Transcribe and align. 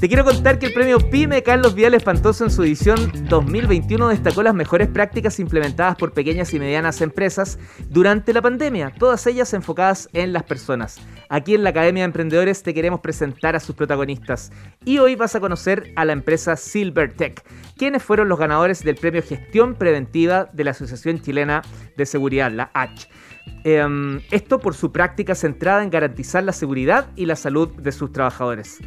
Te 0.00 0.08
quiero 0.08 0.24
contar 0.24 0.58
que 0.58 0.66
el 0.66 0.72
premio 0.72 0.98
PYME 0.98 1.42
Carlos 1.42 1.74
Vial 1.74 1.94
Espantoso 1.94 2.44
en 2.44 2.50
su 2.50 2.62
edición 2.62 3.12
2021 3.28 4.08
destacó 4.08 4.42
las 4.42 4.54
mejores 4.54 4.88
prácticas 4.88 5.38
implementadas 5.38 5.96
por 5.96 6.12
pequeñas 6.12 6.52
y 6.52 6.58
medianas 6.58 7.00
empresas 7.00 7.58
durante 7.90 8.32
la 8.32 8.42
pandemia, 8.42 8.92
todas 8.98 9.26
ellas 9.26 9.54
enfocadas 9.54 10.08
en 10.12 10.32
las 10.32 10.42
personas. 10.42 11.00
Aquí 11.28 11.54
en 11.54 11.62
la 11.62 11.70
Academia 11.70 12.02
de 12.02 12.06
Emprendedores 12.06 12.62
te 12.62 12.74
queremos 12.74 13.00
presentar 13.00 13.56
a 13.56 13.60
sus 13.60 13.76
protagonistas 13.76 14.52
y 14.84 14.98
hoy 14.98 15.14
vas 15.14 15.36
a 15.36 15.40
conocer 15.40 15.92
a 15.96 16.04
la 16.04 16.12
empresa 16.12 16.56
SilverTech, 16.56 17.42
quienes 17.76 18.02
fueron 18.02 18.28
los 18.28 18.38
ganadores 18.38 18.82
del 18.82 18.96
premio 18.96 19.22
Gestión 19.22 19.74
Preventiva 19.74 20.50
de 20.52 20.64
la 20.64 20.72
Asociación 20.72 21.20
Chilena 21.20 21.62
de 21.96 22.04
Seguridad, 22.04 22.50
la 22.50 22.70
H. 22.74 23.08
Em, 23.62 24.20
esto 24.30 24.58
por 24.58 24.74
su 24.74 24.92
práctica 24.92 25.34
centrada 25.34 25.82
en 25.82 25.90
garantizar 25.90 26.42
la 26.42 26.52
seguridad 26.52 27.06
y 27.16 27.26
la 27.26 27.36
salud 27.36 27.68
de 27.76 27.92
sus 27.92 28.12
trabajadores. 28.12 28.80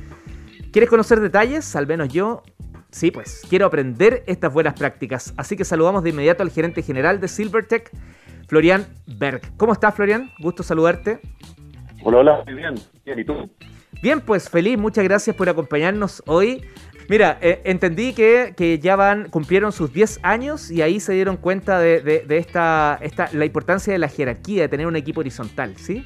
¿Quieres 0.78 0.92
conocer 0.92 1.20
detalles? 1.22 1.76
Al 1.76 1.88
menos 1.88 2.10
yo, 2.10 2.44
sí, 2.92 3.10
pues 3.10 3.42
quiero 3.50 3.66
aprender 3.66 4.24
estas 4.28 4.54
buenas 4.54 4.76
prácticas. 4.76 5.34
Así 5.36 5.58
que 5.58 5.66
saludamos 5.66 6.04
de 6.04 6.12
inmediato 6.12 6.44
al 6.44 6.52
gerente 6.52 6.84
general 6.84 7.20
de 7.20 7.28
Silvertech, 7.28 7.90
Florian 8.48 8.86
Berg. 9.08 9.42
¿Cómo 9.58 9.74
estás, 9.74 9.96
Florian? 9.96 10.30
Gusto 10.38 10.62
saludarte. 10.62 11.20
Hola, 12.04 12.18
hola, 12.20 12.44
muy 12.46 12.54
bien. 12.54 12.76
Bien, 13.04 13.18
¿y 13.18 13.24
tú? 13.24 13.50
Bien, 14.04 14.22
pues 14.22 14.52
feliz, 14.52 14.78
muchas 14.78 15.04
gracias 15.04 15.36
por 15.36 15.50
acompañarnos 15.50 16.22
hoy. 16.28 16.64
Mira, 17.10 17.40
eh, 17.42 17.60
entendí 17.64 18.14
que, 18.14 18.80
ya 18.80 18.96
van, 18.96 19.30
cumplieron 19.30 19.72
sus 19.72 19.92
10 19.92 20.20
años 20.22 20.70
y 20.70 20.84
ahí 20.84 21.00
se 21.00 21.14
dieron 21.14 21.38
cuenta 21.38 21.80
de, 21.80 22.24
esta, 22.30 23.00
esta, 23.02 23.32
la 23.34 23.46
importancia 23.46 23.92
de 23.94 23.98
la 23.98 24.10
jerarquía, 24.10 24.62
de 24.62 24.70
tener 24.70 24.86
un 24.86 24.96
equipo 24.96 25.22
horizontal, 25.22 25.76
¿sí? 25.76 26.06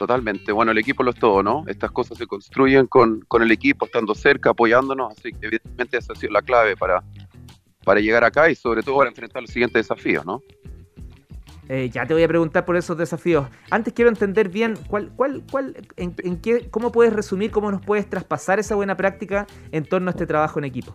Totalmente. 0.00 0.50
Bueno, 0.50 0.72
el 0.72 0.78
equipo 0.78 1.02
lo 1.02 1.10
es 1.10 1.18
todo, 1.18 1.42
¿no? 1.42 1.62
Estas 1.66 1.90
cosas 1.90 2.16
se 2.16 2.26
construyen 2.26 2.86
con, 2.86 3.22
el 3.38 3.50
equipo, 3.50 3.84
estando 3.84 4.14
cerca, 4.14 4.48
apoyándonos, 4.48 5.12
así 5.12 5.30
que 5.30 5.48
evidentemente 5.48 5.98
esa 5.98 6.14
ha 6.14 6.16
sido 6.16 6.32
la 6.32 6.40
clave 6.40 6.74
para, 6.74 7.04
para 7.84 8.00
llegar 8.00 8.24
acá 8.24 8.48
y 8.48 8.54
sobre 8.54 8.82
todo 8.82 8.96
para 8.96 9.10
enfrentar 9.10 9.42
los 9.42 9.50
siguientes 9.50 9.86
desafíos, 9.86 10.24
¿no? 10.24 10.40
Eh, 11.68 11.90
ya 11.90 12.06
te 12.06 12.14
voy 12.14 12.22
a 12.22 12.28
preguntar 12.28 12.64
por 12.64 12.78
esos 12.78 12.96
desafíos. 12.96 13.46
Antes 13.70 13.92
quiero 13.92 14.08
entender 14.08 14.48
bien 14.48 14.72
cuál, 14.88 15.12
cuál, 15.14 15.42
cuál, 15.50 15.76
en, 15.98 16.40
qué, 16.40 16.70
cómo 16.70 16.90
puedes 16.92 17.12
resumir, 17.12 17.50
cómo 17.50 17.70
nos 17.70 17.82
puedes 17.82 18.08
traspasar 18.08 18.58
esa 18.58 18.76
buena 18.76 18.96
práctica 18.96 19.46
en 19.70 19.84
torno 19.84 20.08
a 20.08 20.12
este 20.12 20.26
trabajo 20.26 20.58
en 20.60 20.64
equipo. 20.64 20.94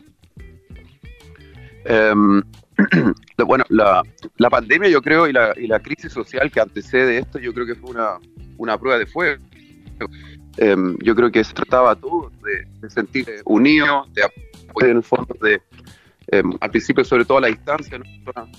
Em, 1.86 2.42
bueno, 3.46 3.66
la, 3.70 4.02
la, 4.38 4.50
pandemia 4.50 4.90
yo 4.90 5.04
creo 5.04 5.28
y 5.28 5.32
la, 5.32 5.54
y 5.56 5.68
la 5.68 5.80
crisis 5.80 6.12
social 6.12 6.52
que 6.52 6.60
antecede 6.60 7.20
esto, 7.20 7.38
yo 7.38 7.54
creo 7.54 7.68
que 7.68 7.76
fue 7.76 7.92
una, 7.92 8.18
una 8.58 8.78
prueba 8.78 9.00
de 9.00 9.06
fuego. 9.06 9.44
Em, 10.58 10.98
yo 11.00 11.16
creo 11.16 11.32
que 11.32 11.44
se 11.44 11.54
trataba 11.54 11.96
todo 11.96 12.32
de, 12.44 12.66
de 12.80 12.90
sentir 12.90 13.26
unidos, 13.46 14.12
de 14.14 14.24
apoyar 14.24 14.92
en 14.92 14.98
el 14.98 15.04
fondo, 15.04 15.36
de 15.42 15.62
em, 16.28 16.54
al 16.62 16.70
principio 16.72 17.04
sobre 17.04 17.26
todo 17.26 17.40
a 17.40 17.42
la 17.42 17.48
distancia, 17.48 18.00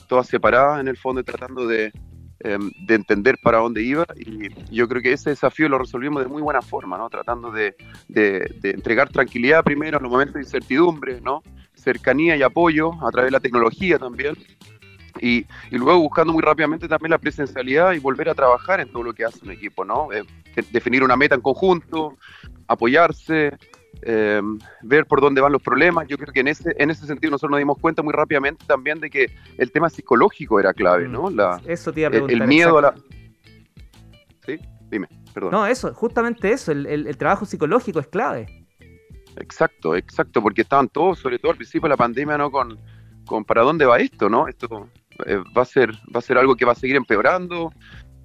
todas, 0.09 0.27
separadas 0.27 0.81
en 0.81 0.89
el 0.89 0.97
fondo, 0.97 1.23
tratando 1.25 1.67
de, 1.67 1.93
em, 2.41 2.71
de 2.87 2.95
entender 2.95 3.39
para 3.43 3.59
dónde 3.59 3.83
iba. 3.83 4.07
Y 4.15 4.49
yo 4.75 4.87
creo 4.89 5.01
que 5.01 5.13
ese 5.13 5.31
desafío 5.31 5.69
lo 5.69 5.79
resolvimos 5.79 6.23
de 6.23 6.29
muy 6.29 6.43
buena 6.43 6.61
forma, 6.61 6.99
¿no? 6.99 7.09
tratando 7.09 7.51
de, 7.51 7.77
de, 8.09 8.55
de 8.61 8.71
entregar 8.71 9.09
tranquilidad 9.09 9.65
primero 9.65 9.97
en 9.97 10.03
los 10.03 10.13
momentos 10.13 10.35
de 10.35 10.43
incertidumbre, 10.43 11.21
¿no? 11.23 11.43
cercanía 11.75 12.37
y 12.37 12.43
apoyo 12.43 12.93
a 13.07 13.11
través 13.11 13.29
de 13.29 13.33
la 13.33 13.41
tecnología 13.41 13.99
también 13.99 14.35
y, 15.21 15.47
luego 15.71 16.01
buscando 16.01 16.33
muy 16.33 16.43
rápidamente 16.43 16.89
también 16.89 17.11
la 17.11 17.19
presencialidad 17.19 17.93
y 17.93 17.99
volver 17.99 18.29
a 18.29 18.35
trabajar 18.35 18.81
en 18.81 18.91
todo 18.91 19.03
lo 19.03 19.13
que 19.13 19.25
hace 19.25 19.45
un 19.45 19.51
equipo, 19.51 19.85
¿no? 19.85 20.13
Eh, 20.13 20.25
definir 20.71 21.03
una 21.03 21.17
meta 21.17 21.35
en 21.35 21.41
conjunto, 21.41 22.17
apoyarse, 22.67 23.57
eh, 24.03 24.43
ver 24.83 25.07
por 25.07 25.21
dónde 25.21 25.41
van 25.41 25.53
los 25.53 25.63
problemas. 25.63 26.07
Yo 26.09 26.17
creo 26.19 26.33
que 26.33 26.41
en 26.41 26.49
ese, 26.49 26.75
en 26.79 26.91
ese 26.91 27.07
sentido 27.07 27.31
nosotros 27.31 27.53
nos 27.53 27.59
dimos 27.59 27.79
cuenta 27.79 28.03
muy 28.03 28.13
rápidamente 28.13 28.65
también 28.67 29.01
de 29.01 29.11
que 29.11 29.31
el 29.59 29.71
tema 29.73 29.91
psicológico 29.91 30.61
era 30.61 30.73
clave, 30.73 31.09
¿no? 31.09 31.31
Mm, 31.31 31.37
la, 31.37 31.61
eso 31.67 31.93
te 31.93 32.01
iba 32.01 32.09
a 32.09 32.11
preguntar. 32.11 32.43
El, 32.43 32.49
miedo 32.49 32.79
a 32.79 32.83
la... 32.83 32.95
¿Sí? 34.45 34.59
Dime, 34.91 35.09
perdón. 35.35 35.51
No, 35.51 35.67
eso, 35.67 35.93
justamente 35.95 36.53
eso, 36.53 36.73
el, 36.73 36.87
el 36.87 37.17
trabajo 37.17 37.45
psicológico 37.45 37.99
es 38.01 38.07
clave. 38.07 38.47
Exacto, 39.37 39.95
exacto, 39.97 40.43
porque 40.43 40.63
estaban 40.63 40.89
todos, 40.89 41.19
sobre 41.19 41.39
todo 41.39 41.53
al 41.53 41.59
principio 41.59 41.83
de 41.83 41.91
la 41.91 41.97
pandemia, 41.97 42.39
¿no? 42.39 42.51
Con, 42.51 42.79
con 43.27 43.45
para 43.45 43.63
dónde 43.63 43.85
va 43.85 43.99
esto, 43.99 44.31
¿no? 44.31 44.49
Esto 44.49 44.89
eh, 45.25 45.43
va, 45.57 45.63
a 45.63 45.65
ser, 45.65 45.93
va 46.15 46.19
a 46.19 46.23
ser 46.23 46.39
algo 46.39 46.57
que 46.57 46.65
va 46.65 46.73
a 46.73 46.77
seguir 46.77 46.97
empeorando. 46.97 47.73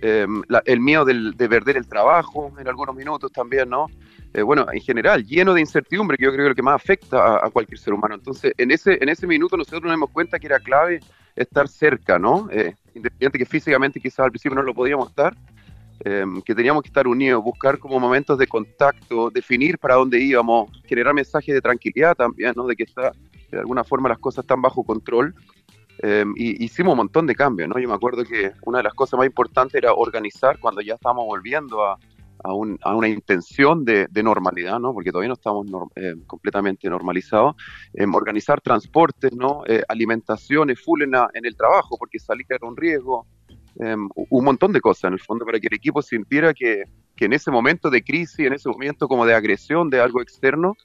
Em, 0.04 0.42
el 0.66 0.80
miedo 0.80 1.06
de 1.06 1.48
perder 1.48 1.78
el 1.78 1.88
trabajo 1.88 2.52
en 2.58 2.68
algunos 2.68 2.96
minutos 2.96 3.32
también, 3.32 3.70
¿no? 3.70 3.86
Eh, 4.34 4.42
bueno, 4.42 4.66
en 4.72 4.82
general, 4.82 5.26
lleno 5.26 5.54
de 5.54 5.62
incertidumbre, 5.62 6.18
que 6.18 6.24
yo 6.24 6.32
creo 6.32 6.44
que 6.44 6.48
es 6.48 6.52
lo 6.52 6.56
que 6.56 6.64
más 6.64 6.76
afecta 6.76 7.46
a, 7.46 7.50
cualquier 7.52 7.78
ser 7.78 7.94
humano. 7.94 8.16
Entonces, 8.16 8.54
en 8.58 8.72
ese, 8.72 8.98
en 9.02 9.10
ese 9.10 9.28
minuto 9.28 9.58
nosotros 9.58 9.84
nos 9.84 9.92
dimos 9.92 10.10
cuenta 10.10 10.40
que 10.40 10.48
era 10.48 10.60
clave 10.60 11.02
estar 11.36 11.68
cerca, 11.68 12.18
¿no? 12.18 12.48
Eh, 12.50 12.74
independiente 12.96 13.38
que 13.38 13.46
físicamente 13.46 14.00
quizás 14.00 14.20
al 14.22 14.32
principio 14.32 14.56
no 14.56 14.64
lo 14.64 14.74
podíamos 14.74 15.10
estar, 15.10 15.36
em, 16.00 16.42
que 16.42 16.56
teníamos 16.56 16.82
que 16.82 16.88
estar 16.88 17.08
unidos, 17.08 17.44
buscar 17.44 17.78
como 17.78 18.00
momentos 18.00 18.38
de 18.38 18.48
contacto, 18.48 19.30
definir 19.30 19.78
para 19.78 19.96
dónde 19.96 20.20
íbamos, 20.20 20.72
generar 20.86 21.14
mensajes 21.14 21.54
de 21.54 21.62
tranquilidad 21.62 22.16
también, 22.16 22.54
¿no? 22.56 22.66
De 22.66 22.76
que 22.76 22.84
está, 22.84 23.12
de 23.52 23.60
alguna 23.60 23.84
forma 23.84 24.10
las 24.10 24.20
cosas 24.20 24.46
están 24.46 24.62
bajo 24.62 24.84
control 24.84 25.36
eh, 26.00 26.26
y 26.36 26.64
hicimos 26.64 26.94
un 26.94 26.98
montón 26.98 27.28
de 27.28 27.36
cambios, 27.36 27.70
¿no? 27.70 27.78
Yo 27.80 27.88
me 27.88 27.94
acuerdo 27.94 28.24
que 28.24 28.52
una 28.66 28.80
de 28.80 28.86
las 28.86 28.94
cosas 28.94 29.18
más 29.18 29.28
importantes 29.28 29.76
era 29.76 29.94
organizar 29.94 30.60
cuando 30.60 30.82
ya 30.82 30.96
estábamos 30.96 31.26
volviendo 31.26 31.86
a, 31.86 31.98
a, 32.44 32.54
un, 32.54 32.80
a 32.82 32.96
una 32.96 33.08
intención 33.08 33.86
de, 33.86 34.08
de, 34.10 34.24
normalidad, 34.24 34.80
¿no? 34.80 34.94
Porque 34.94 35.12
todavía 35.12 35.28
no 35.28 35.36
estamos 35.36 35.68
eh, 35.96 36.16
completamente 36.26 36.90
normalizados. 36.90 37.56
Eh, 37.94 38.06
organizar 38.12 38.62
transportes, 38.62 39.32
¿no? 39.34 39.64
alimentaciones 39.88 40.80
full 40.82 41.04
en, 41.04 41.14
en, 41.34 41.46
el 41.46 41.56
trabajo, 41.56 41.98
porque 42.00 42.18
salir 42.18 42.48
era 42.50 42.68
un 42.68 42.76
riesgo. 42.76 43.28
un 43.76 44.44
montón 44.44 44.72
de 44.74 44.82
cosas 44.82 45.06
en 45.06 45.14
el 45.14 45.20
fondo 45.20 45.46
para 45.46 45.60
que 45.60 45.68
el 45.68 45.76
equipo 45.76 46.02
sintiera 46.02 46.54
que, 46.54 46.84
que 47.16 47.26
en 47.26 47.34
ese 47.34 47.52
momento 47.52 47.90
de 47.92 48.04
crisis, 48.04 48.40
en 48.40 48.54
ese 48.54 48.70
momento 48.70 49.08
como 49.08 49.26
de 49.26 49.36
agresión 49.36 49.90
de 49.90 50.00
algo 50.00 50.22
externo, 50.22 50.76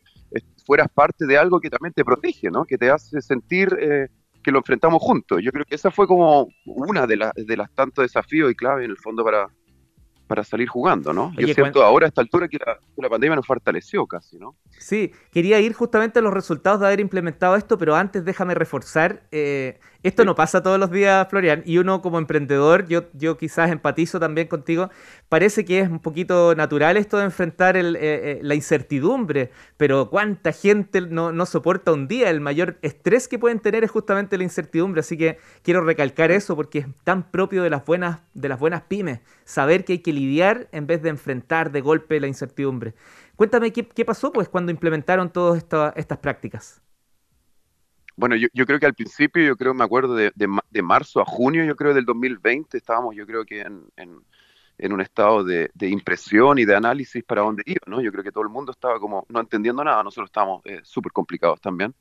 fueras 0.66 0.88
parte 0.92 1.26
de 1.26 1.38
algo 1.38 1.58
que 1.60 1.70
también 1.70 1.94
te 1.94 2.04
protege, 2.04 2.50
¿no? 2.50 2.64
Que 2.64 2.76
te 2.76 2.90
hace 2.90 3.22
sentir 3.22 3.70
que 4.46 4.52
lo 4.52 4.58
enfrentamos 4.58 5.02
juntos. 5.02 5.40
Yo 5.42 5.50
creo 5.50 5.64
que 5.64 5.74
esa 5.74 5.90
fue 5.90 6.06
como 6.06 6.46
una 6.64 7.04
de, 7.04 7.16
las 7.16 7.32
de 7.34 7.56
las 7.56 7.68
tantos 7.74 8.04
desafíos 8.04 8.48
y 8.48 8.54
clave 8.54 8.84
en 8.84 8.92
el 8.92 8.96
fondo 8.96 9.24
para, 9.24 9.48
para 10.26 10.44
salir 10.44 10.68
jugando, 10.68 11.12
¿no? 11.12 11.32
Yo 11.38 11.46
siento 11.48 11.82
ahora 11.82 12.06
a 12.06 12.08
esta 12.08 12.20
altura 12.20 12.48
que 12.48 12.58
la, 12.58 12.78
la, 12.96 13.08
pandemia 13.08 13.36
nos 13.36 13.46
fortaleció 13.46 14.06
casi, 14.06 14.38
¿no? 14.38 14.56
Sí, 14.78 15.12
quería 15.30 15.60
ir 15.60 15.72
justamente 15.72 16.18
a 16.18 16.22
los 16.22 16.34
resultados 16.34 16.80
de 16.80 16.86
haber 16.86 17.00
implementado 17.00 17.56
esto, 17.56 17.78
pero 17.78 17.94
antes 17.94 18.24
déjame 18.24 18.54
reforzar 18.54 19.22
eh, 19.30 19.78
esto 20.06 20.24
no 20.24 20.36
pasa 20.36 20.62
todos 20.62 20.78
los 20.78 20.92
días, 20.92 21.26
Florian, 21.28 21.64
y 21.66 21.78
uno 21.78 22.00
como 22.00 22.18
emprendedor, 22.18 22.86
yo, 22.86 23.06
yo 23.14 23.36
quizás 23.36 23.72
empatizo 23.72 24.20
también 24.20 24.46
contigo, 24.46 24.88
parece 25.28 25.64
que 25.64 25.80
es 25.80 25.88
un 25.88 25.98
poquito 25.98 26.54
natural 26.54 26.96
esto 26.96 27.18
de 27.18 27.24
enfrentar 27.24 27.76
el, 27.76 27.96
eh, 27.96 28.00
eh, 28.02 28.38
la 28.40 28.54
incertidumbre, 28.54 29.50
pero 29.76 30.08
cuánta 30.08 30.52
gente 30.52 31.00
no, 31.00 31.32
no, 31.32 31.44
soporta 31.44 31.92
un 31.92 32.06
día, 32.06 32.30
el 32.30 32.40
mayor 32.40 32.78
estrés 32.82 33.26
que 33.26 33.40
pueden 33.40 33.58
tener 33.58 33.82
es 33.82 33.90
justamente 33.90 34.38
la 34.38 34.44
incertidumbre, 34.44 35.00
así 35.00 35.16
que 35.16 35.38
quiero 35.62 35.80
recalcar 35.80 36.30
eso 36.30 36.54
porque 36.54 36.78
es 36.78 36.86
tan 37.02 37.28
propio 37.28 37.64
de 37.64 37.70
las 37.70 37.84
buenas, 37.84 38.20
de 38.32 38.48
las 38.48 38.60
buenas 38.60 38.82
pymes, 38.82 39.18
saber 39.44 39.84
que 39.84 39.94
hay 39.94 39.98
que 39.98 40.12
lidiar 40.16 40.68
en 40.72 40.86
vez 40.86 41.02
de 41.02 41.10
enfrentar 41.10 41.70
de 41.70 41.80
golpe 41.80 42.18
la 42.20 42.26
incertidumbre. 42.26 42.94
Cuéntame 43.36 43.72
qué, 43.72 43.86
qué 43.86 44.04
pasó 44.04 44.32
pues 44.32 44.48
cuando 44.48 44.72
implementaron 44.72 45.30
todas 45.30 45.62
estas 45.96 46.18
prácticas. 46.18 46.82
Bueno, 48.16 48.34
yo, 48.34 48.48
yo, 48.54 48.64
creo 48.64 48.80
que 48.80 48.86
al 48.86 48.94
principio, 48.94 49.44
yo 49.44 49.56
creo, 49.56 49.74
me 49.74 49.84
acuerdo 49.84 50.14
de, 50.14 50.32
de, 50.34 50.82
marzo 50.82 51.20
a 51.20 51.26
junio, 51.26 51.64
yo 51.64 51.76
creo, 51.76 51.92
del 51.92 52.06
2020, 52.06 52.78
estábamos, 52.78 53.14
yo 53.14 53.26
creo 53.26 53.44
que 53.44 53.60
en, 53.60 53.84
en, 54.78 54.92
un 54.92 55.00
estado 55.02 55.44
de, 55.44 55.70
de, 55.74 55.88
impresión 55.90 56.58
y 56.58 56.64
de 56.64 56.74
análisis 56.74 57.22
para 57.24 57.42
dónde 57.42 57.62
iba, 57.66 57.82
¿no? 57.86 58.00
Yo 58.00 58.10
creo 58.10 58.24
que 58.24 58.32
todo 58.32 58.42
el 58.42 58.48
mundo 58.48 58.72
estaba 58.72 58.98
como 58.98 59.26
no 59.28 59.40
entendiendo 59.40 59.84
nada, 59.84 60.02
nosotros 60.02 60.28
estábamos 60.28 60.62
eh, 60.64 60.80
súper 60.82 61.12
complicados 61.12 61.60
también. 61.60 61.94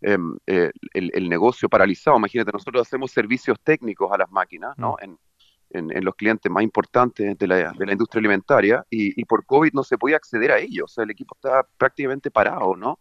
Em, 0.00 0.36
eh, 0.46 0.72
el, 0.92 1.12
el, 1.14 1.28
negocio 1.28 1.68
paralizado, 1.68 2.16
imagínate, 2.16 2.50
nosotros 2.50 2.82
hacemos 2.82 3.12
servicios 3.12 3.58
técnicos 3.62 4.10
a 4.10 4.18
las 4.18 4.30
máquinas, 4.30 4.76
¿no? 4.76 4.96
Mm. 5.00 5.04
En, 5.04 5.18
en, 5.70 5.96
en, 5.96 6.04
los 6.04 6.14
clientes 6.14 6.50
más 6.50 6.62
importantes 6.62 7.38
de 7.38 7.46
la, 7.46 7.72
de 7.72 7.86
la 7.86 7.92
industria 7.92 8.20
alimentaria 8.20 8.84
y, 8.90 9.20
y, 9.20 9.24
por 9.24 9.44
COVID 9.46 9.72
no 9.72 9.82
se 9.82 9.98
podía 9.98 10.16
acceder 10.16 10.52
a 10.52 10.58
ellos, 10.58 10.84
o 10.84 10.94
sea, 10.94 11.04
el 11.04 11.10
equipo 11.10 11.34
estaba 11.36 11.66
prácticamente 11.78 12.30
parado, 12.30 12.76
¿no? 12.76 12.98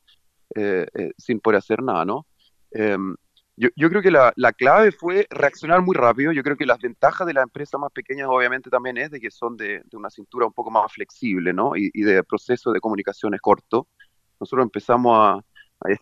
Eh, 0.56 0.88
sin 1.18 1.39
poder 1.39 1.60
hacer 1.60 1.83
nada, 1.83 2.06
¿no? 2.06 2.25
Em, 2.71 3.16
yo, 3.56 3.69
yo, 3.75 3.89
creo 3.89 4.01
que 4.01 4.12
la, 4.12 4.31
la, 4.36 4.54
clave 4.54 4.92
fue 4.92 5.27
reaccionar 5.30 5.81
muy 5.81 5.95
rápido. 5.95 6.31
Yo 6.31 6.44
creo 6.44 6.56
que 6.56 6.66
las 6.66 6.80
ventajas 6.80 7.27
de 7.27 7.33
las 7.33 7.44
empresas 7.44 7.80
más 7.80 7.92
pequeñas 7.92 8.27
obviamente 8.30 8.69
también 8.69 8.98
es 8.98 9.12
de 9.12 9.19
que 9.19 9.30
son 9.30 9.57
de, 9.57 9.81
de 9.83 9.98
una 9.98 10.10
cintura 10.10 10.48
un 10.48 10.54
poco 10.54 10.72
más 10.72 10.92
flexible, 10.92 11.51
¿no? 11.54 11.75
Y, 11.75 11.92
y, 11.94 12.04
de 12.04 12.24
proceso 12.24 12.72
de 12.72 12.80
comunicaciones 12.80 13.42
corto. 13.42 13.88
Nosotros 14.39 14.63
empezamos 14.63 15.18
a, 15.18 15.39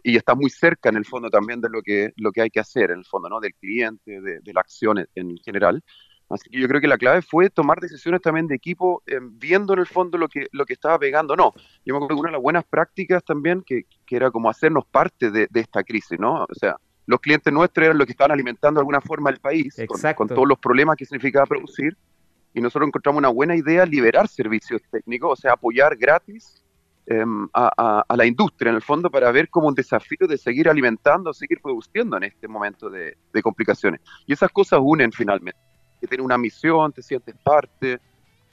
y 0.04 0.18
está 0.18 0.36
muy 0.36 0.50
cerca 0.50 0.90
en 0.90 0.98
el 0.98 1.06
fondo 1.06 1.30
también 1.30 1.60
de 1.60 1.70
lo 1.70 1.82
que, 1.82 2.14
lo 2.18 2.32
que 2.32 2.42
hay 2.42 2.50
que 2.50 2.60
hacer, 2.60 2.92
en 2.92 3.00
el 3.00 3.06
fondo, 3.06 3.28
¿no? 3.30 3.40
Del 3.40 3.56
cliente, 3.56 4.22
de, 4.22 4.40
de 4.40 4.54
la 4.54 4.62
acción 4.62 5.06
en 5.16 5.38
general. 5.38 5.84
Así 6.30 6.50
que 6.50 6.60
yo 6.60 6.68
creo 6.68 6.82
que 6.82 6.88
la 6.88 6.98
clave 6.98 7.22
fue 7.22 7.50
tomar 7.50 7.80
decisiones 7.80 8.22
también 8.22 8.48
de 8.48 8.56
equipo, 8.56 9.02
eh, 9.08 9.20
viendo 9.22 9.74
en 9.74 9.80
el 9.80 9.88
fondo 9.88 10.18
lo 10.18 10.28
que, 10.28 10.48
lo 10.52 10.66
que 10.66 10.74
estaba 10.74 11.00
pegando. 11.00 11.36
No, 11.36 11.54
yo 11.86 11.94
me 11.94 11.98
acuerdo 11.98 12.08
que 12.08 12.20
una 12.20 12.30
de 12.30 12.34
las 12.34 12.42
buenas 12.42 12.66
prácticas 12.66 13.24
también, 13.24 13.64
que, 13.66 13.86
que 14.06 14.16
era 14.16 14.30
como 14.30 14.50
hacernos 14.50 14.86
parte 14.86 15.32
de, 15.32 15.48
de, 15.50 15.60
esta 15.60 15.84
crisis, 15.84 16.20
¿no? 16.20 16.44
O 16.44 16.56
sea, 16.56 16.76
los 17.06 17.22
clientes 17.22 17.52
nuestros 17.54 17.86
eran 17.86 17.98
los 17.98 18.06
que 18.06 18.12
estaban 18.12 18.32
alimentando 18.32 18.80
de 18.80 18.82
alguna 18.82 19.00
forma 19.00 19.30
el 19.30 19.40
país, 19.40 19.76
con, 19.88 20.14
con, 20.14 20.28
todos 20.28 20.48
los 20.48 20.60
problemas 20.60 20.98
que 20.98 21.06
significaba 21.06 21.46
producir, 21.46 21.96
y 22.54 22.60
nosotros 22.60 22.88
encontramos 22.88 23.20
una 23.20 23.30
buena 23.30 23.56
idea 23.56 23.86
liberar 23.86 24.28
servicios 24.28 24.82
técnicos, 24.92 25.32
o 25.32 25.42
sea, 25.42 25.54
apoyar 25.54 25.96
gratis 25.96 26.62
eh, 27.06 27.24
a, 27.54 27.72
a, 27.78 28.06
a, 28.06 28.18
la 28.18 28.26
industria 28.26 28.72
en 28.72 28.76
el 28.76 28.82
fondo 28.82 29.10
para 29.10 29.32
ver 29.32 29.48
como 29.50 29.70
un 29.70 29.76
desafío 29.76 30.28
de 30.28 30.38
seguir 30.38 30.68
alimentando, 30.68 31.32
seguir 31.34 31.62
produciendo 31.62 32.18
en 32.18 32.24
este 32.24 32.50
momento 32.50 32.90
de, 32.90 33.16
de 33.32 33.42
complicaciones. 33.42 34.02
Y 34.26 34.34
esas 34.34 34.52
cosas 34.52 34.80
unen 34.84 35.14
finalmente 35.14 35.67
que 36.08 36.16
tiene 36.16 36.24
una 36.24 36.38
misión, 36.38 36.92
te 36.92 37.02
sientes 37.02 37.36
parte. 37.44 38.00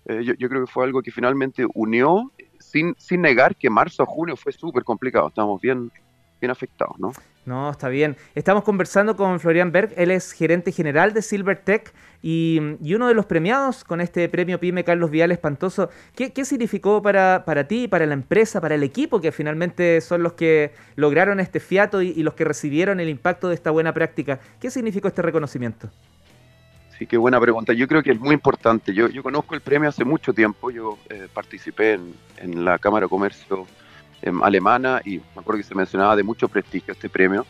Eh, 0.07 0.23
yo, 0.39 0.49
creo 0.49 0.67
que 0.67 0.71
fue 0.71 0.85
algo 0.85 1.01
que 1.01 1.11
finalmente 1.11 1.65
unió, 1.75 2.31
sin, 2.59 2.95
sin 2.99 3.23
negar 3.23 3.57
que 3.57 3.71
marzo 3.71 4.03
a 4.03 4.07
junio 4.07 4.37
fue 4.37 4.53
súper 4.53 4.85
complicado, 4.85 5.29
estábamos 5.29 5.61
bien, 5.61 5.91
bien 6.41 6.51
afectados, 6.51 6.99
¿no? 6.99 7.13
No, 7.47 7.71
está 7.71 7.89
bien. 7.89 8.17
Estamos 8.35 8.65
conversando 8.65 9.17
con 9.17 9.39
Florian 9.39 9.71
Berg, 9.71 9.93
él 9.97 10.11
es 10.11 10.33
gerente 10.33 10.73
general 10.73 11.13
de 11.13 11.21
Silvertech 11.21 11.93
y, 12.23 12.59
y, 12.83 12.95
uno 12.95 13.07
de 13.07 13.15
los 13.15 13.27
premiados 13.27 13.85
con 13.85 14.01
este 14.01 14.29
premio 14.31 14.59
PYME 14.59 14.83
Carlos 14.83 15.11
Vial 15.11 15.31
Espantoso. 15.31 15.91
¿Qué, 16.15 16.33
qué 16.33 16.47
significó 16.47 17.03
para, 17.03 17.45
para 17.45 17.69
ti, 17.69 17.87
para 17.87 18.07
la 18.07 18.15
empresa, 18.15 18.63
para 18.63 18.75
el 18.75 18.83
equipo, 18.83 19.21
que 19.21 19.31
finalmente 19.31 20.01
son 20.01 20.23
los 20.23 20.33
que 20.33 20.73
lograron 20.97 21.39
este 21.39 21.61
fiato 21.61 22.01
y 22.01 22.23
los 22.23 22.33
que 22.33 22.45
recibieron 22.45 22.99
el 22.99 23.11
impacto 23.11 23.49
de 23.49 23.55
esta 23.55 23.71
buena 23.71 23.93
práctica? 23.93 24.41
¿Qué 24.59 24.71
significó 24.71 25.09
este 25.09 25.21
reconocimiento? 25.21 25.91
Sí, 26.99 27.07
qué 27.07 27.17
buena 27.17 27.41
pregunta. 27.41 27.73
Yo 27.73 27.89
creo 27.89 28.03
que 28.03 28.13
es 28.13 28.21
muy 28.21 28.35
importante. 28.35 28.95
Yo, 28.95 29.09
yo 29.09 29.23
conozco 29.23 29.55
el 29.55 29.61
premio 29.61 29.89
hace 29.89 30.05
mucho 30.05 30.33
tiempo. 30.33 30.71
Yo 30.71 30.99
eh, 31.11 31.27
participé 31.33 31.95
en, 31.95 32.15
en, 32.37 32.65
la 32.65 32.79
Cámara 32.79 33.07
de 33.07 33.11
Comercio 33.11 33.67
eh, 34.23 34.33
alemana 34.43 35.01
y 35.05 35.19
me 35.19 35.41
acuerdo 35.41 35.59
que 35.59 35.65
se 35.65 35.75
mencionaba 35.75 36.15
de 36.15 36.23
mucho 36.23 36.49
prestigio 36.49 36.93
este 36.93 37.09
premio. 37.09 37.45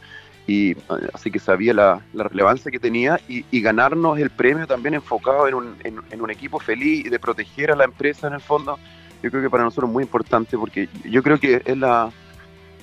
Y 0.46 0.72
eh, 0.72 0.76
así 1.12 1.30
que 1.30 1.38
sabía 1.38 1.74
la, 1.74 2.00
la 2.14 2.24
relevancia 2.24 2.70
que 2.70 2.78
tenía 2.78 3.20
y, 3.28 3.44
y, 3.50 3.60
ganarnos 3.60 4.18
el 4.18 4.30
premio 4.30 4.66
también 4.66 4.94
enfocado 4.94 5.46
en 5.46 5.54
un, 5.54 5.76
en, 5.84 6.00
en 6.10 6.22
un 6.22 6.30
equipo 6.30 6.58
feliz 6.58 7.04
y 7.04 7.08
de 7.10 7.18
proteger 7.18 7.70
a 7.70 7.76
la 7.76 7.84
empresa 7.84 8.28
en 8.28 8.34
el 8.34 8.40
fondo. 8.40 8.78
Yo 9.22 9.30
creo 9.30 9.42
que 9.42 9.50
para 9.50 9.64
nosotros 9.64 9.88
es 9.88 9.92
muy 9.92 10.04
importante 10.04 10.56
porque 10.56 10.88
yo 11.04 11.22
creo 11.22 11.38
que 11.38 11.62
es 11.64 11.76
la, 11.76 12.10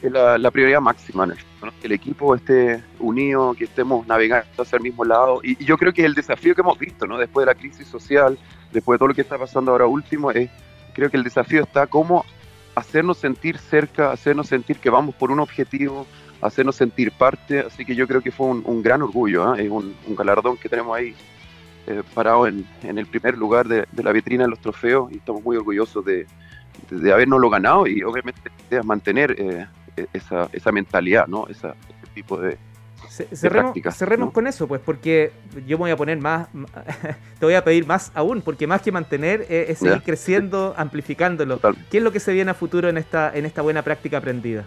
es 0.01 0.12
la, 0.12 0.51
prioridad 0.51 0.81
máxima, 0.81 1.25
¿no? 1.25 1.36
que 1.80 1.88
el 1.88 1.92
equipo 1.92 2.33
esté 2.33 2.83
unido, 3.00 3.53
que 3.53 3.65
estemos 3.65 4.06
navegando 4.07 4.63
hacia 4.63 4.77
el 4.77 4.83
mismo 4.83 5.06
lado. 5.06 5.42
Y, 5.44 5.63
yo 5.63 5.77
creo 5.77 5.94
que 5.94 6.03
el 6.03 6.15
desafío 6.15 6.56
que 6.56 6.62
hemos 6.62 6.80
visto, 6.80 7.06
¿no? 7.06 7.18
después 7.18 7.45
de 7.45 7.53
la 7.53 7.57
crisis 7.57 7.88
social, 7.88 8.38
después 8.71 8.95
de 8.95 9.00
todo 9.00 9.09
lo 9.09 9.13
que 9.13 9.21
está 9.21 9.38
pasando 9.38 9.71
ahora 9.71 9.86
último, 9.86 10.31
es, 10.31 10.50
creo 10.94 11.09
que 11.09 11.18
el 11.18 11.24
desafío 11.24 11.63
está 11.63 11.86
cómo 11.88 12.25
hacernos 12.74 13.18
sentir 13.18 13.57
cerca, 13.57 14.12
hacernos 14.12 14.48
sentir 14.48 14.77
que 14.77 14.89
vamos 14.89 15.13
por 15.15 15.30
un 15.30 15.39
objetivo, 15.39 16.07
hacernos 16.42 16.75
sentir 16.75 17.12
parte. 17.12 17.59
Así 17.59 17.86
que 17.86 17.95
yo 17.95 18.07
creo 18.07 18.21
que 18.21 18.31
fue 18.31 18.48
un, 18.48 18.81
gran 18.81 19.01
orgullo, 19.03 19.56
¿eh? 19.56 19.65
es 19.65 19.69
un, 19.69 19.95
galardón 20.09 20.57
que 20.57 20.68
tenemos 20.68 20.98
ahí 20.98 21.13
eh, 21.88 22.01
parado 22.13 22.48
en, 22.48 22.65
en, 22.83 22.98
el 22.98 23.06
primer 23.06 23.38
lugar 23.38 23.68
de, 23.68 23.86
de, 23.92 24.03
la 24.03 24.12
vitrina 24.12 24.44
de 24.45 24.50
los 24.50 24.59
trofeos 24.59 25.12
y 25.12 25.18
estamos 25.18 25.44
muy 25.44 25.57
orgullosos 25.57 26.03
de, 26.06 26.25
de, 26.89 26.98
de 26.98 27.13
habernoslo 27.13 27.50
ganado 27.50 27.88
y 27.88 28.03
obviamente 28.03 28.42
de 28.69 28.83
mantener 28.83 29.36
eh, 29.38 29.65
esa, 30.14 30.50
esa 30.52 30.72
mentalidad, 30.72 31.28
¿no? 31.28 31.48
Esa, 31.48 31.76
ese 31.90 32.14
tipo 32.14 32.38
de, 32.38 32.58
cerremos, 33.34 33.76
cerremos 33.96 34.28
¿no? 34.28 34.34
con 34.34 34.48
eso, 34.48 34.68
pues, 34.68 34.82
porque 34.84 35.32
yo 35.68 35.78
me 35.78 35.84
voy 35.84 35.92
a 35.92 35.98
poner 35.98 36.20
más, 36.20 36.48
te 37.40 37.46
voy 37.46 37.56
a 37.56 37.64
pedir 37.64 37.86
más 37.86 38.12
aún, 38.14 38.42
porque 38.42 38.68
más 38.68 38.82
que 38.82 38.92
mantener 38.92 39.46
eh, 39.50 39.66
es 39.70 39.80
seguir 39.80 40.02
creciendo, 40.04 40.74
amplificándolo. 40.78 41.56
Total. 41.56 41.86
¿Qué 41.90 41.98
es 41.98 42.04
lo 42.04 42.12
que 42.12 42.20
se 42.20 42.34
viene 42.34 42.52
a 42.52 42.54
futuro 42.54 42.90
en 42.90 42.98
esta, 42.98 43.32
en 43.34 43.46
esta 43.46 43.62
buena 43.62 43.82
práctica 43.82 44.18
aprendida? 44.18 44.66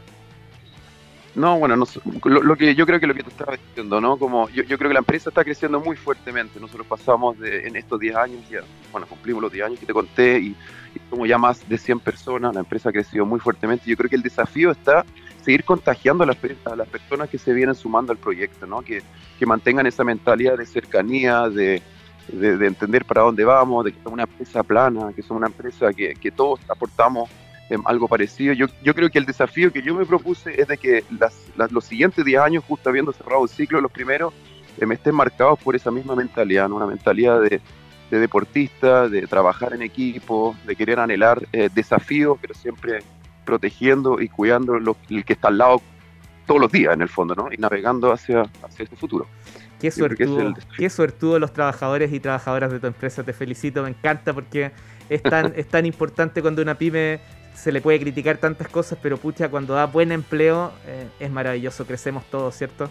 No, 1.35 1.59
bueno, 1.59 1.75
no, 1.75 1.85
lo, 2.25 2.43
lo, 2.43 2.57
que 2.57 2.77
yo 2.77 2.87
creo 2.87 3.01
que 3.01 3.09
lo 3.09 3.15
que 3.15 3.25
tú 3.25 3.31
estabas 3.31 3.59
diciendo, 3.69 4.01
¿no? 4.01 4.17
Como 4.17 4.49
yo, 4.51 4.63
yo 4.63 4.79
creo 4.79 4.89
que 4.89 4.95
la 4.95 5.01
empresa 5.01 5.31
está 5.31 5.43
creciendo 5.43 5.81
muy 5.81 5.97
fuertemente. 5.97 6.61
Nosotros 6.61 6.87
pasamos 6.87 7.39
de, 7.41 7.67
en 7.67 7.75
estos 7.75 7.99
10 7.99 8.15
años, 8.15 8.49
ya, 8.49 8.61
bueno, 8.93 9.07
cumplimos 9.09 9.43
los 9.43 9.53
10 9.53 9.67
años 9.67 9.81
que 9.81 9.87
te 9.87 9.93
conté 9.93 10.39
y, 10.39 10.47
y 10.95 11.01
somos 11.11 11.29
ya 11.29 11.37
más 11.37 11.69
de 11.69 11.77
100 11.77 11.99
personas. 12.01 12.55
La 12.55 12.61
empresa 12.61 12.91
ha 12.91 12.93
crecido 12.93 13.27
muy 13.27 13.41
fuertemente. 13.41 13.91
Yo 13.91 13.97
creo 13.97 14.09
que 14.09 14.17
el 14.17 14.23
desafío 14.23 14.71
está 14.71 15.05
seguir 15.45 15.65
contagiando 15.65 16.25
a 16.25 16.27
las, 16.29 16.39
a 16.65 16.77
las 16.77 16.89
personas 16.89 17.29
que 17.29 17.39
se 17.39 17.53
vienen 17.53 17.75
sumando 17.75 18.13
al 18.13 18.19
proyecto, 18.19 18.67
¿no? 18.67 18.83
Que, 18.83 19.03
que 19.39 19.47
mantengan 19.47 19.87
esa 19.87 20.05
mentalidad 20.05 20.57
de 20.57 20.67
cercanía, 20.67 21.49
de, 21.49 21.83
de, 22.29 22.57
de, 22.57 22.67
entender 22.67 23.05
para 23.05 23.23
dónde 23.23 23.45
vamos, 23.45 23.85
de 23.85 23.93
que 23.93 23.99
somos 23.99 24.15
una 24.15 24.23
empresa 24.23 24.63
plana, 24.63 25.13
que 25.15 25.23
somos 25.23 25.41
una 25.41 25.49
empresa 25.49 25.93
que, 25.93 26.15
que 26.15 26.31
todos 26.31 26.61
aportamos 26.69 27.29
eh, 27.71 27.77
algo 27.85 28.09
parecido. 28.09 28.53
Yo, 28.53 28.67
yo, 28.83 28.95
creo 28.95 29.11
que 29.11 29.19
el 29.19 29.27
desafío 29.27 29.73
que 29.73 29.83
yo 29.83 29.95
me 29.95 30.05
propuse 30.05 30.61
es 30.61 30.69
de 30.69 30.77
que 30.77 31.05
las, 31.19 31.35
las, 31.57 31.73
los 31.73 31.85
siguientes 31.85 32.25
10 32.25 32.41
años, 32.41 32.65
justo 32.67 32.91
habiendo 32.91 33.13
cerrado 33.13 33.45
el 33.45 33.49
ciclo, 33.49 33.81
los 33.81 33.93
primeros, 33.93 34.35
eh, 34.79 34.87
me 34.87 34.95
estén 34.95 35.15
marcados 35.15 35.59
por 35.61 35.75
esa 35.75 35.91
misma 35.91 36.15
mentalidad, 36.15 36.69
¿no? 36.69 36.77
una 36.77 36.87
mentalidad 36.87 37.41
de, 37.41 37.61
de, 38.11 38.19
deportista, 38.19 39.09
de 39.09 39.27
trabajar 39.27 39.73
en 39.73 39.83
equipo, 39.83 40.55
de 40.67 40.77
querer 40.77 41.01
anhelar 41.01 41.47
eh, 41.53 41.71
desafíos, 41.73 42.39
pero 42.41 42.55
siempre 42.55 42.99
protegiendo 43.45 44.21
y 44.21 44.29
cuidando 44.29 44.79
lo, 44.79 44.97
el 45.11 45.25
que 45.25 45.35
está 45.35 45.49
al 45.49 45.59
lado 45.59 45.83
todos 46.47 46.61
los 46.61 46.71
días, 46.71 46.93
en 46.93 47.03
el 47.03 47.09
fondo, 47.09 47.35
¿no? 47.35 47.49
y 47.51 47.57
navegando 47.57 48.13
hacia, 48.13 48.43
hacia 48.63 48.83
este 48.83 48.97
futuro. 48.97 49.27
Qué 49.81 49.91
suertudo, 49.91 50.55
qué 50.77 50.89
suertudo 50.89 51.39
los 51.39 51.53
trabajadores 51.53 52.13
y 52.13 52.21
trabajadoras 52.21 52.73
de 52.73 52.81
tu 52.81 52.87
empresa, 52.87 53.23
te 53.23 53.33
felicito, 53.33 53.83
me 53.83 53.91
encanta 53.91 54.33
porque 54.33 54.73
es 55.09 55.23
tan, 55.23 55.53
es 55.57 55.69
tan 55.69 55.87
importante 55.87 56.43
cuando 56.43 56.63
una 56.63 56.77
pyme 56.77 57.21
se 57.55 57.73
le 57.73 57.81
puede 57.81 58.01
criticar 58.01 58.39
tantas 58.39 58.69
cosas, 58.69 58.99
pero 59.01 59.17
pucha, 59.17 59.49
cuando 59.49 59.75
da 59.75 59.87
buen 59.87 60.13
empleo 60.13 60.73
eh, 60.87 61.09
es 61.21 61.31
maravilloso, 61.31 61.87
crecemos 61.87 62.25
todos, 62.31 62.55
¿cierto? 62.55 62.91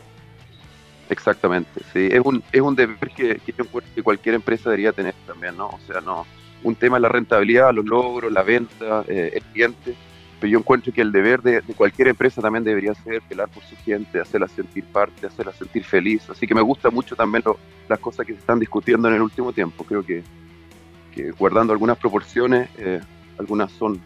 Exactamente, 1.10 1.82
sí, 1.92 2.08
es 2.12 2.22
un, 2.24 2.42
es 2.52 2.62
un 2.62 2.76
deber 2.76 3.10
que, 3.16 3.36
que, 3.46 3.54
que 3.54 4.04
cualquier 4.04 4.36
empresa 4.36 4.70
debería 4.70 4.94
tener 4.94 5.14
también, 5.28 5.58
¿no? 5.58 5.68
O 5.68 5.80
sea, 5.86 6.02
no, 6.02 6.26
un 6.64 6.76
tema 6.76 6.98
es 6.98 7.02
la 7.02 7.10
rentabilidad, 7.10 7.74
los 7.74 7.86
logros, 7.86 8.32
la 8.32 8.42
venta, 8.42 9.04
eh, 9.08 9.32
el 9.34 9.44
cliente, 9.52 9.96
pero 10.40 10.52
yo 10.52 10.60
encuentro 10.60 10.94
que 10.94 11.02
el 11.02 11.12
deber 11.12 11.42
de, 11.42 11.62
de, 11.62 11.74
cualquier 11.74 12.08
empresa 12.08 12.42
también 12.42 12.64
debería 12.64 12.94
ser 12.96 13.22
velar 13.30 13.50
por 13.50 13.64
su 13.64 13.76
gente, 13.78 14.20
hacerla 14.20 14.48
sentir 14.48 14.86
parte, 14.86 15.28
hacerla 15.28 15.52
sentir 15.54 15.84
feliz, 15.84 16.30
así 16.30 16.48
que 16.48 16.56
me 16.56 16.62
gusta 16.62 16.90
mucho 16.90 17.16
también 17.16 17.44
lo, 17.46 17.58
las 17.90 18.00
cosas 18.00 18.26
que 18.26 18.34
se 18.34 18.40
están 18.40 18.60
discutiendo 18.60 19.10
en 19.10 19.16
el 19.16 19.22
último 19.22 19.52
tiempo, 19.52 19.84
creo 19.84 20.06
que, 20.06 20.24
que 21.14 21.32
guardando 21.32 21.74
algunas 21.74 21.98
proporciones, 21.98 22.70
eh, 22.78 23.02
algunas 23.38 23.72
son 23.74 24.02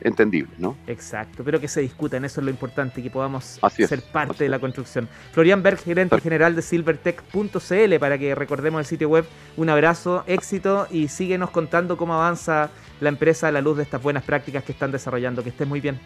entendible, 0.00 0.52
¿no? 0.58 0.76
Exacto, 0.86 1.42
pero 1.44 1.60
que 1.60 1.68
se 1.68 1.80
discutan, 1.80 2.24
eso 2.24 2.40
es 2.40 2.44
lo 2.44 2.50
importante, 2.50 3.02
que 3.02 3.10
podamos 3.10 3.58
así 3.62 3.86
ser 3.86 4.00
es, 4.00 4.04
parte 4.04 4.44
de 4.44 4.50
la 4.50 4.58
construcción. 4.58 5.08
Florian 5.32 5.62
Berg, 5.62 5.78
gerente 5.78 6.20
general 6.20 6.54
de 6.54 6.62
silvertech.cl, 6.62 7.98
para 7.98 8.18
que 8.18 8.34
recordemos 8.34 8.80
el 8.80 8.86
sitio 8.86 9.08
web. 9.08 9.24
Un 9.56 9.70
abrazo, 9.70 10.24
éxito 10.26 10.86
y 10.90 11.08
síguenos 11.08 11.50
contando 11.50 11.96
cómo 11.96 12.14
avanza 12.14 12.70
la 13.00 13.08
empresa 13.08 13.48
a 13.48 13.52
la 13.52 13.60
luz 13.60 13.76
de 13.76 13.82
estas 13.84 14.02
buenas 14.02 14.22
prácticas 14.22 14.64
que 14.64 14.72
están 14.72 14.92
desarrollando. 14.92 15.42
Que 15.42 15.50
estés 15.50 15.66
muy 15.66 15.80
bien. 15.80 15.98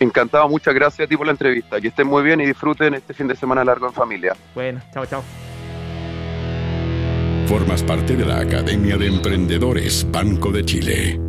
Encantado, 0.00 0.48
muchas 0.48 0.74
gracias 0.74 1.06
a 1.06 1.08
ti 1.08 1.16
por 1.16 1.26
la 1.26 1.32
entrevista. 1.32 1.80
Que 1.80 1.88
estén 1.88 2.06
muy 2.06 2.22
bien 2.22 2.40
y 2.40 2.46
disfruten 2.46 2.94
este 2.94 3.14
fin 3.14 3.26
de 3.26 3.34
semana 3.34 3.64
largo 3.64 3.86
en 3.86 3.92
familia. 3.92 4.36
Bueno, 4.54 4.80
chao, 4.92 5.06
chao. 5.06 5.22
Formas 7.46 7.82
parte 7.82 8.14
de 8.14 8.26
la 8.26 8.40
Academia 8.40 8.96
de 8.96 9.06
Emprendedores 9.06 10.06
Banco 10.10 10.52
de 10.52 10.64
Chile. 10.64 11.27